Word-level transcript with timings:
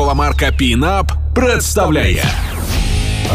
торгова 0.00 0.14
марка 0.14 0.52
Пінап 0.52 1.12
представляє 1.34 2.24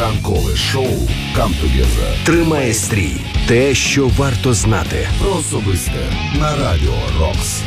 ранкове 0.00 0.56
шоу 0.56 1.08
«Камтугеза». 1.36 2.24
Тримає 2.24 2.74
стрій. 2.74 3.12
Те, 3.48 3.74
що 3.74 4.08
варто 4.08 4.54
знати. 4.54 5.08
Про 5.22 5.34
особисте 5.34 6.12
на 6.40 6.56
радіо 6.56 6.94
Рокс. 7.20 7.62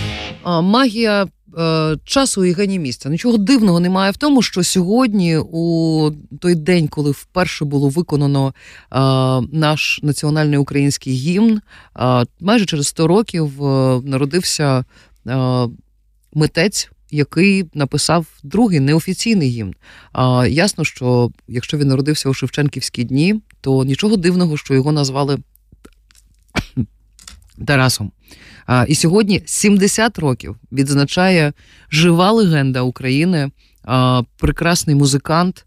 Магія 0.46 1.28
е, 1.58 1.98
часу 2.04 2.46
і 2.46 2.54
гені 2.54 2.80
місця. 2.80 3.10
Нічого 3.10 3.38
дивного 3.38 3.80
немає 3.80 4.12
в 4.12 4.18
тому, 4.18 4.42
що 4.42 4.64
сьогодні, 4.64 5.38
у 5.38 6.12
той 6.40 6.56
день, 6.56 6.88
коли 6.88 7.12
вперше 7.12 7.66
було 7.66 7.90
виконано 7.90 8.48
е, 8.48 8.54
наш 9.52 10.00
національний 10.04 10.58
український 10.58 11.14
гімн, 11.14 11.62
е, 12.00 12.26
майже 12.40 12.66
через 12.66 12.88
100 12.88 13.08
років 13.08 13.66
е, 13.66 14.02
народився 14.04 14.86
е, 15.28 15.68
митець. 16.34 16.90
Який 17.14 17.66
написав 17.74 18.26
другий 18.44 18.80
неофіційний 18.80 19.50
гімн. 19.50 19.74
А, 20.12 20.48
Ясно, 20.48 20.84
що 20.84 21.32
якщо 21.48 21.78
він 21.78 21.88
народився 21.88 22.30
у 22.30 22.34
Шевченківські 22.34 23.04
дні, 23.04 23.42
то 23.62 23.84
нічого 23.84 24.18
дивного, 24.18 24.58
що 24.58 24.74
його 24.74 24.92
назвали 24.92 25.38
Тарасом. 27.68 28.12
А, 28.66 28.86
І 28.88 28.96
сьогодні 28.96 29.42
70 29.46 30.20
років 30.20 30.56
відзначає 30.72 31.54
жива 31.92 32.32
легенда 32.32 32.82
України, 32.82 33.52
прекрасний 34.38 34.96
музикант, 34.96 35.66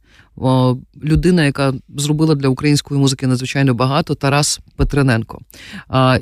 людина, 1.04 1.44
яка 1.44 1.74
зробила 1.96 2.34
для 2.34 2.48
української 2.48 3.00
музики 3.00 3.26
надзвичайно 3.26 3.74
багато, 3.74 4.14
Тарас 4.14 4.60
Петрененко. 4.76 5.40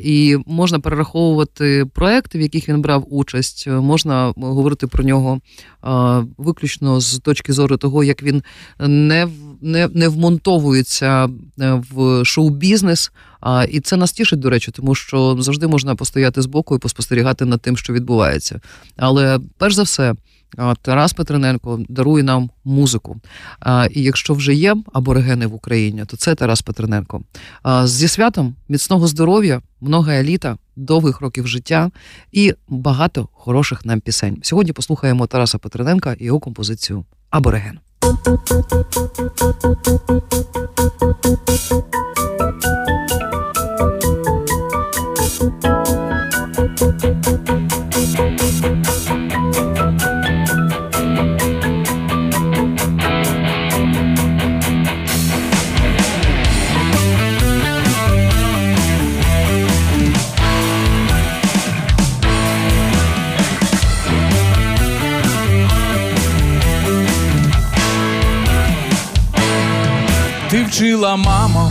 І 0.01 0.37
можна 0.47 0.81
перераховувати 0.81 1.87
проекти, 1.95 2.39
в 2.39 2.41
яких 2.41 2.69
він 2.69 2.81
брав 2.81 3.07
участь, 3.11 3.67
можна 3.67 4.33
говорити 4.37 4.87
про 4.87 5.05
нього 5.05 5.41
виключно 6.39 7.01
з 7.01 7.19
точки 7.19 7.53
зору 7.53 7.77
того, 7.77 8.05
як 8.05 8.23
він 8.23 8.43
не 8.79 9.29
не, 9.65 9.89
не 9.95 10.09
вмонтовується 10.09 11.29
е, 11.61 11.83
в 11.91 12.25
шоу-бізнес. 12.25 13.13
А, 13.41 13.65
І 13.65 13.81
це 13.81 13.97
нас 13.97 14.13
тішить, 14.13 14.39
до 14.39 14.51
речі, 14.51 14.71
тому 14.71 14.95
що 14.95 15.37
завжди 15.41 15.67
можна 15.67 15.95
постояти 15.95 16.43
збоку 16.43 16.77
і 16.77 16.79
поспостерігати 16.79 17.45
над 17.45 17.61
тим, 17.61 17.77
що 17.77 17.93
відбувається. 17.93 18.61
Але 18.97 19.41
перш 19.59 19.75
за 19.75 19.83
все, 19.83 20.15
Тарас 20.83 21.13
Петрененко 21.13 21.81
дарує 21.89 22.23
нам 22.23 22.51
музику. 22.65 23.17
І 23.91 24.03
якщо 24.03 24.35
вже 24.35 24.55
є 24.55 24.77
аборигени 24.93 25.47
в 25.47 25.55
Україні, 25.55 26.05
то 26.07 26.17
це 26.17 26.35
Тарас 26.35 26.63
Петрененко. 26.63 27.21
Зі 27.85 28.09
святом 28.09 28.55
міцного 28.69 29.07
здоров'я, 29.07 29.61
много 29.81 30.11
еліта, 30.11 30.57
довгих 30.77 31.21
років 31.21 31.47
життя 31.47 31.91
і 32.33 32.55
багато 32.69 33.29
хороших 33.33 33.87
нам 33.87 34.01
пісень. 34.01 34.39
Сьогодні 34.43 34.73
послухаємо 34.73 35.27
Тараса 35.27 35.59
Петрененка 35.59 36.13
і 36.13 36.25
його 36.25 36.41
композицію 36.41 37.05
Абориген. 37.31 37.79
Ти 47.23 47.44
вчила, 70.75 71.17
мамо, 71.17 71.71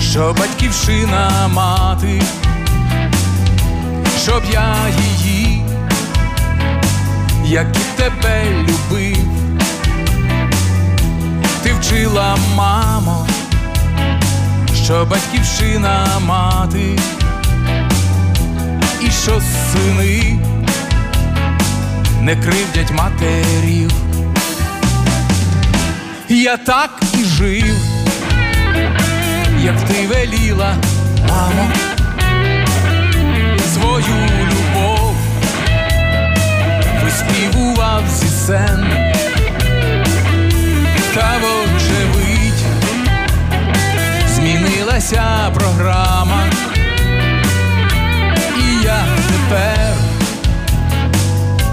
що 0.00 0.34
батьківщина 0.38 1.48
мати, 1.52 2.22
щоб 4.22 4.42
я 4.52 4.74
її, 4.98 5.64
як 7.44 7.66
і 7.76 8.02
тебе 8.02 8.44
любив, 8.50 9.16
ти 11.62 11.72
вчила, 11.72 12.36
мамо, 12.56 13.26
що 14.84 15.04
батьківщина 15.04 16.06
мати, 16.26 16.98
і 19.00 19.10
що 19.10 19.40
сини 19.72 20.38
не 22.20 22.36
кривдять 22.36 22.92
матерів. 22.92 23.92
Я 26.28 26.56
так 26.56 26.90
і 27.18 27.24
жив, 27.24 27.76
як 29.60 29.80
ти 29.88 30.06
веліла, 30.06 30.74
мамо, 31.28 31.68
свою 33.74 34.28
любов 34.50 35.16
виспівував 37.04 38.02
зі 38.08 38.28
сен, 38.28 38.86
та 41.14 41.34
вочевидь 41.38 42.64
змінилася 44.34 45.50
програма, 45.54 46.42
і 48.58 48.84
я 48.84 49.04
тепер 49.28 49.94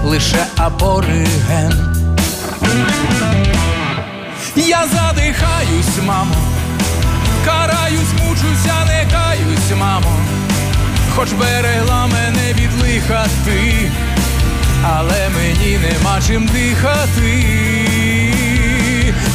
лише 0.04 0.46
абориген. 0.56 1.94
Я 4.66 4.86
задихаюсь, 4.86 5.98
мамо, 6.06 6.34
караюсь, 7.44 8.12
мучуся, 8.18 8.74
не 8.86 9.06
каюсь, 9.10 9.78
мамо, 9.78 10.16
хоч 11.14 11.32
берегла 11.32 12.06
мене 12.06 12.52
від 12.52 12.82
лиха 12.82 13.26
ти, 13.44 13.90
але 14.82 15.28
мені 15.28 15.78
нема 15.78 16.20
чим 16.26 16.46
дихати. 16.46 17.44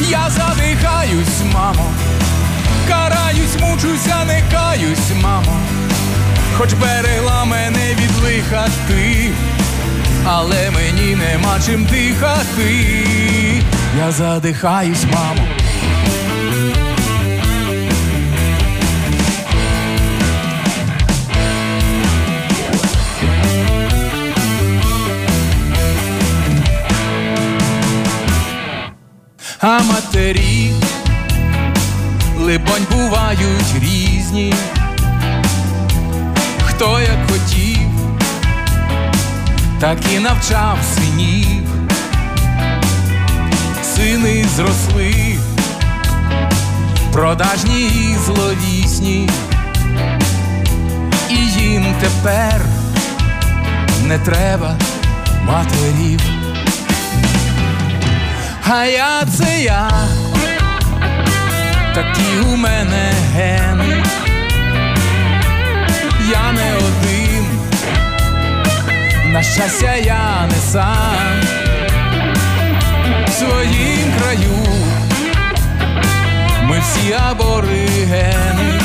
Я 0.09 0.29
задихаюсь, 0.29 1.53
мамо, 1.53 1.93
караюсь, 2.87 3.59
мучуся, 3.61 4.25
не 4.25 4.43
каюсь, 4.51 5.11
мамо, 5.21 5.59
хоч 6.57 6.73
берегла 6.73 7.45
мене 7.45 7.93
від 7.93 8.23
лиха 8.23 8.67
ти, 8.87 9.31
але 10.25 10.71
мені 10.71 11.15
нема 11.15 11.59
чим 11.65 11.85
дихати. 11.85 13.09
Я 13.99 14.11
задихаюсь, 14.11 15.03
мамо. 15.03 15.41
А 29.61 29.79
матері, 29.83 30.73
либонь, 32.37 32.87
бувають 32.91 33.75
різні, 33.81 34.53
хто 36.65 36.99
як 36.99 37.31
хотів, 37.31 37.89
так 39.79 39.97
і 40.15 40.19
навчав 40.19 40.77
синів 40.95 41.58
сини 44.19 44.45
зросли, 44.55 45.37
продажні 47.11 47.85
і 47.85 48.17
зловісні, 48.25 49.29
і 51.29 51.35
їм 51.35 51.85
тепер 52.01 52.61
не 54.07 54.19
треба 54.19 54.75
матерів. 55.43 56.21
А 58.71 58.85
я 58.85 59.23
це 59.37 59.61
я, 59.61 59.91
такі 61.95 62.49
у 62.53 62.55
мене 62.55 63.13
гени, 63.35 64.03
я 66.31 66.51
не 66.51 66.75
один, 66.75 67.45
на 69.33 69.43
щастя, 69.43 69.95
я 69.95 70.47
не 70.47 70.71
сам 70.71 71.58
краю, 74.29 74.57
ми 76.63 76.79
всі 76.79 77.13
аборигени, 77.13 78.81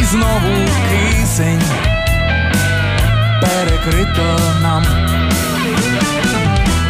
і 0.00 0.04
знову 0.04 0.68
кисень 0.90 1.62
перекрито 3.40 4.40
нам. 4.62 4.86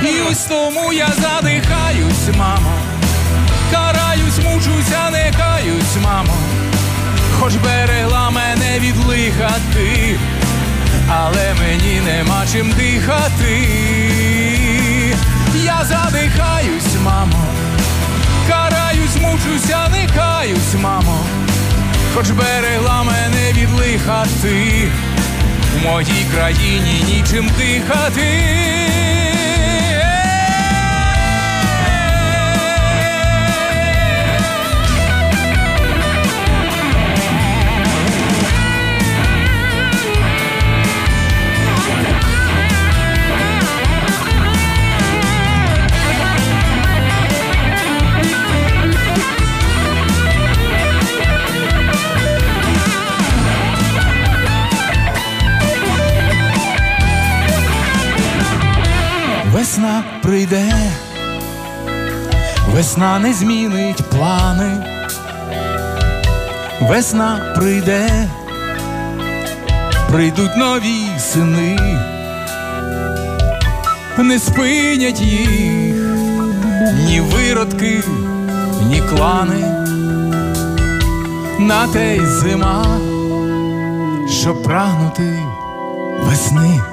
І 0.02 0.20
ось 0.30 0.44
тому 0.44 0.92
я 0.92 1.08
задихаюсь, 1.08 2.36
мамо, 2.38 2.72
караюсь, 3.72 4.38
мучуся, 4.44 5.10
не 5.10 5.32
каюсь, 5.38 5.96
мамо, 6.04 6.36
хоч 7.40 7.54
берегла 7.54 8.30
мене 8.30 8.78
від 8.78 9.06
лиха 9.06 9.50
ти, 9.74 10.18
але 11.08 11.54
мені 11.60 12.00
нема 12.00 12.44
чим 12.52 12.70
дихати. 12.70 13.99
Хоч 22.20 22.30
берегла 22.30 23.02
мене 23.02 23.52
від 23.52 23.70
лиха 23.70 24.26
ти, 24.42 24.88
в 25.74 25.86
моїй 25.86 26.26
країні 26.34 27.04
нічим 27.08 27.50
дихати. 27.58 28.49
Весна 59.70 60.04
прийде, 60.22 60.72
весна 62.74 63.18
не 63.18 63.32
змінить 63.32 64.02
плани, 64.10 64.86
весна 66.80 67.54
прийде, 67.56 68.28
прийдуть 70.10 70.56
нові 70.56 71.18
сини, 71.18 71.78
не 74.18 74.38
спинять 74.38 75.20
їх 75.20 75.94
ні 77.06 77.20
виродки, 77.20 78.02
ні 78.86 79.02
клани, 79.10 79.66
на 81.58 81.86
те 81.86 82.16
й 82.16 82.26
зима, 82.26 82.86
щоб 84.28 84.62
прагнути 84.62 85.38
весни. 86.24 86.89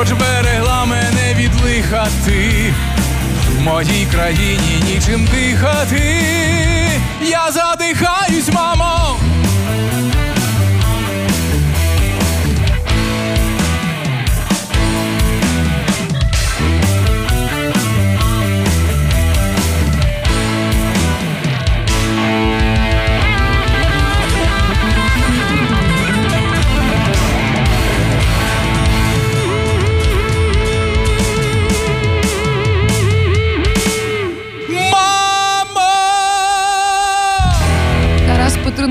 Хоч 0.00 0.12
берегла 0.12 0.84
мене 0.84 1.34
від 1.34 1.50
лиха 1.64 2.08
ти, 2.24 2.72
в 3.56 3.60
моїй 3.60 4.06
країні 4.12 4.82
нічим 4.84 5.28
дихати. 5.32 6.02
Я 7.22 7.52
задихаюсь, 7.52 8.52
мамо. 8.52 9.16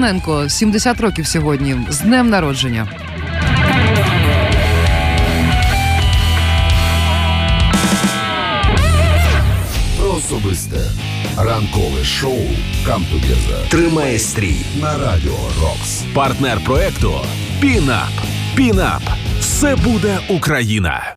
Тарас 0.09 0.57
70 0.57 1.01
років 1.01 1.27
сьогодні. 1.27 1.75
З 1.89 1.99
днем 1.99 2.29
народження. 2.29 2.87
Про 9.99 10.11
особисте 10.11 10.77
ранкове 11.37 12.03
шоу 12.03 12.39
«Come 12.85 13.03
Together» 13.13 13.69
Тримає 13.69 14.19
стрій. 14.19 14.55
на 14.81 14.97
радіо 14.97 15.37
Рокс. 15.61 16.03
Партнер 16.13 16.59
проекту 16.63 17.13
Пінап. 17.59 18.09
Пінап. 18.55 19.01
Все 19.39 19.75
буде 19.75 20.19
Україна. 20.29 21.03